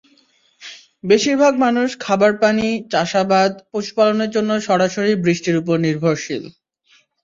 [1.03, 6.43] বেশির ভাগ মানুষ খাবার পানি, চাষাবাদ, পশুপালনের জন্য সরাসরি বৃষ্টির ওপর নির্ভরশীল।